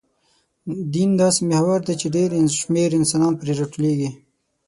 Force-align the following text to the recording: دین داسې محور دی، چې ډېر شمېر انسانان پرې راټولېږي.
دین 0.93 1.09
داسې 1.21 1.41
محور 1.51 1.79
دی، 1.87 1.93
چې 2.01 2.07
ډېر 2.15 2.29
شمېر 2.59 2.89
انسانان 2.99 3.33
پرې 3.39 3.53
راټولېږي. 3.59 4.09